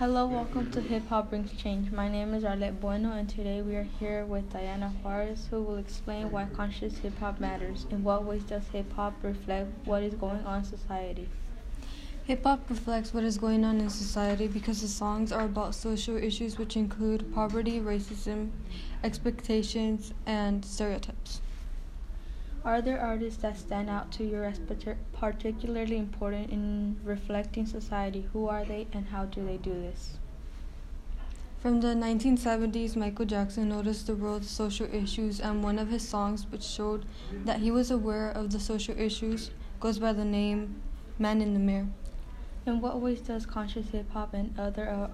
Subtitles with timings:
[0.00, 1.92] Hello, welcome to Hip Hop Brings Change.
[1.92, 5.76] My name is Arlette Bueno, and today we are here with Diana Juarez, who will
[5.76, 7.86] explain why conscious hip hop matters.
[7.90, 11.28] In what ways does hip hop reflect what is going on in society?
[12.24, 16.16] Hip hop reflects what is going on in society because the songs are about social
[16.16, 18.48] issues which include poverty, racism,
[19.04, 21.42] expectations, and stereotypes.
[22.62, 24.60] Are there artists that stand out to you as
[25.12, 28.28] particularly important in reflecting society?
[28.34, 30.18] Who are they and how do they do this?
[31.60, 36.46] From the 1970s, Michael Jackson noticed the world's social issues, and one of his songs,
[36.50, 37.04] which showed
[37.44, 40.80] that he was aware of the social issues, goes by the name
[41.18, 41.88] Man in the Mirror.
[42.66, 45.08] In what ways does conscious hip hop and other uh,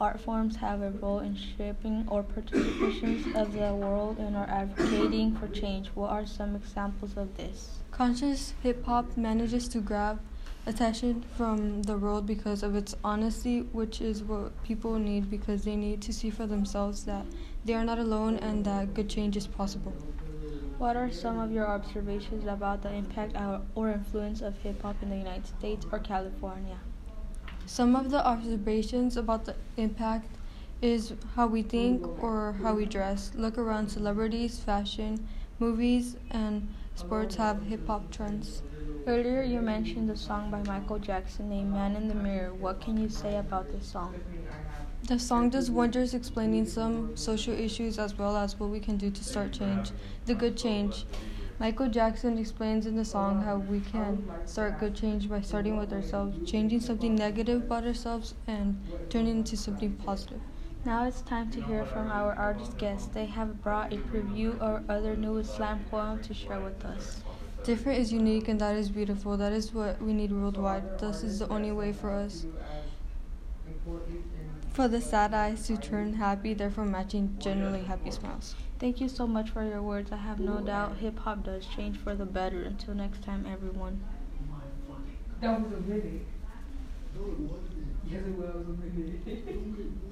[0.00, 5.34] art forms have a role in shaping our perceptions of the world and are advocating
[5.36, 5.88] for change.
[5.94, 7.78] What are some examples of this?
[7.90, 10.20] Conscious hip hop manages to grab
[10.66, 15.76] attention from the world because of its honesty, which is what people need because they
[15.76, 17.24] need to see for themselves that
[17.64, 19.94] they are not alone and that good change is possible.
[20.78, 23.34] What are some of your observations about the impact
[23.74, 26.76] or influence of hip hop in the United States or California?
[27.66, 30.28] Some of the observations about the impact
[30.80, 33.32] is how we think or how we dress.
[33.34, 35.26] Look around celebrities, fashion,
[35.58, 38.62] movies, and sports have hip hop trends.
[39.06, 42.54] Earlier, you mentioned the song by Michael Jackson named Man in the Mirror.
[42.54, 44.14] What can you say about this song?
[45.08, 49.10] The song does wonders explaining some social issues as well as what we can do
[49.10, 49.90] to start change,
[50.24, 51.04] the good change.
[51.58, 55.90] Michael Jackson explains in the song how we can start good change by starting with
[55.90, 58.78] ourselves, changing something negative about ourselves, and
[59.08, 60.40] turning into something positive.
[60.84, 63.08] Now it's time to hear from our artist guests.
[63.08, 67.22] They have brought a preview or other new slam poem to share with us.
[67.64, 69.38] Different is unique, and that is beautiful.
[69.38, 70.98] That is what we need worldwide.
[70.98, 72.44] Thus is the only way for us.
[74.74, 78.54] For the sad eyes to turn happy, therefore matching genuinely happy smiles.
[78.78, 80.12] Thank you so much for your words.
[80.12, 82.62] I have no doubt hip hop does change for the better.
[82.62, 84.02] Until next time, everyone.
[85.40, 86.26] That was a minute.
[88.04, 90.02] Yes, it was a minute.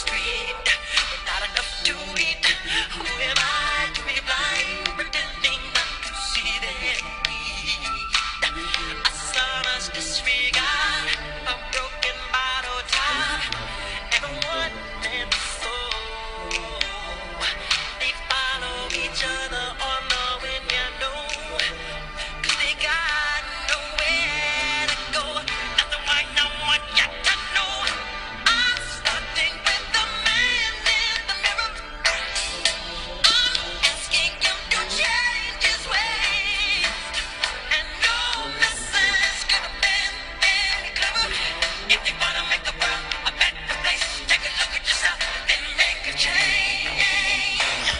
[0.00, 0.56] street.
[1.10, 2.44] We're not enough to eat.
[2.96, 3.39] Who am I?